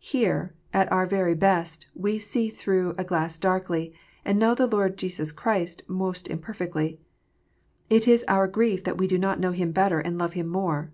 Here, 0.00 0.52
at 0.72 0.90
our 0.90 1.06
very 1.06 1.36
best, 1.36 1.86
we 1.94 2.18
see 2.18 2.48
through 2.48 2.92
a 2.98 3.04
glass 3.04 3.38
darkly, 3.38 3.94
and 4.24 4.36
know 4.36 4.52
the 4.52 4.66
Lord 4.66 4.96
Jesus 4.98 5.30
Christ 5.30 5.84
most 5.86 6.26
imperfectly. 6.26 6.98
It 7.88 8.08
is 8.08 8.24
our 8.26 8.48
grief 8.48 8.82
that 8.82 8.98
we 8.98 9.06
do 9.06 9.16
not 9.16 9.38
know 9.38 9.52
Him 9.52 9.70
better 9.70 10.00
and 10.00 10.18
love 10.18 10.32
Him 10.32 10.48
more. 10.48 10.90